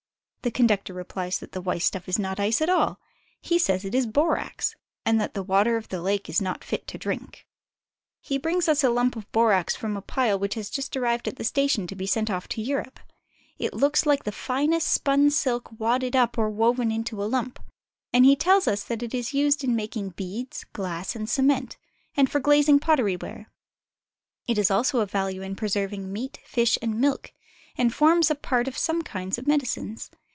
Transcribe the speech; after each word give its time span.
The 0.43 0.49
conductor 0.49 0.91
replies 0.91 1.37
that 1.37 1.51
the 1.51 1.61
white 1.61 1.83
stuff 1.83 2.09
is 2.09 2.17
not 2.17 2.39
ice 2.39 2.61
at 2.63 2.69
all. 2.69 2.99
He 3.41 3.59
says 3.59 3.85
it 3.85 3.93
is 3.93 4.07
borax, 4.07 4.75
and 5.05 5.21
that 5.21 5.35
the 5.35 5.43
water 5.43 5.77
of 5.77 5.89
the 5.89 6.01
lake 6.01 6.27
is 6.27 6.41
not 6.41 6.63
fit 6.63 6.87
to 6.87 6.97
drink. 6.97 7.45
He 8.19 8.39
brings 8.39 8.67
us 8.67 8.83
a 8.83 8.89
lump 8.89 9.15
of 9.15 9.31
borax 9.31 9.75
from 9.75 9.95
a 9.95 10.01
pile 10.01 10.39
which 10.39 10.55
has 10.55 10.71
just 10.71 10.97
arrived 10.97 11.27
at 11.27 11.35
the 11.35 11.43
station 11.43 11.85
to 11.85 11.95
be 11.95 12.07
sent 12.07 12.31
off 12.31 12.47
to 12.47 12.61
Europe. 12.63 12.99
It 13.59 13.75
looks 13.75 14.07
like 14.07 14.23
the 14.23 14.31
finest 14.31 14.87
spun 14.87 15.29
silk 15.29 15.79
wadded 15.79 16.15
up 16.15 16.39
or 16.39 16.49
woven 16.49 16.91
into 16.91 17.21
a 17.21 17.25
lump, 17.29 17.59
and 18.11 18.25
he 18.25 18.35
tells 18.35 18.67
us 18.67 18.83
that 18.85 19.03
it 19.03 19.13
is 19.13 19.35
used 19.35 19.63
in 19.63 19.75
making 19.75 20.09
beads, 20.09 20.63
glass, 20.73 21.15
and 21.15 21.29
cement, 21.29 21.77
and 22.17 22.31
for 22.31 22.39
glazing 22.39 22.79
pottery 22.79 23.15
ware. 23.15 23.51
It 24.47 24.57
is 24.57 24.71
also 24.71 25.01
of 25.01 25.11
value 25.11 25.43
in 25.43 25.55
preserving 25.55 26.11
meat, 26.11 26.39
fish, 26.45 26.79
and 26.81 26.99
milk, 26.99 27.31
and 27.77 27.93
forms 27.93 28.31
a 28.31 28.35
part 28.35 28.67
of 28.67 28.75
some 28.75 29.03
kinds 29.03 29.37
of 29.37 29.45
medicines. 29.45 30.09